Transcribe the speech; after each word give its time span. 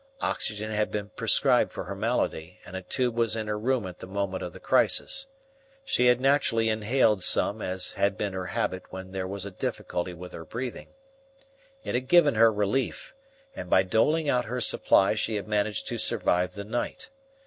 Oxygen 0.21 0.71
had 0.71 0.89
been 0.89 1.09
prescribed 1.09 1.71
for 1.71 1.83
her 1.83 1.93
malady, 1.93 2.57
and 2.65 2.75
a 2.75 2.81
tube 2.81 3.13
was 3.15 3.35
in 3.35 3.45
her 3.45 3.59
room 3.59 3.85
at 3.85 3.99
the 3.99 4.07
moment 4.07 4.41
of 4.41 4.51
the 4.51 4.59
crisis. 4.59 5.27
She 5.85 6.07
had 6.07 6.19
naturally 6.19 6.69
inhaled 6.69 7.21
some 7.21 7.61
as 7.61 7.91
had 7.91 8.17
been 8.17 8.33
her 8.33 8.47
habit 8.47 8.85
when 8.91 9.11
there 9.11 9.27
was 9.27 9.45
a 9.45 9.51
difficulty 9.51 10.15
with 10.15 10.33
her 10.33 10.43
breathing. 10.43 10.87
It 11.83 11.93
had 11.93 12.07
given 12.07 12.33
her 12.33 12.51
relief, 12.51 13.13
and 13.55 13.69
by 13.69 13.83
doling 13.83 14.27
out 14.27 14.45
her 14.45 14.59
supply 14.59 15.13
she 15.13 15.35
had 15.35 15.47
managed 15.47 15.87
to 15.89 15.99
survive 15.99 16.55
the 16.55 16.63
night. 16.63 17.11